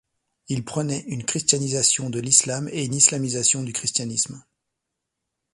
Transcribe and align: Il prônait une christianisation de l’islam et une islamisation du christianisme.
Il 0.47 0.65
prônait 0.65 1.03
une 1.09 1.23
christianisation 1.23 2.09
de 2.09 2.19
l’islam 2.19 2.67
et 2.71 2.85
une 2.85 2.95
islamisation 2.95 3.61
du 3.61 3.71
christianisme. 3.71 4.43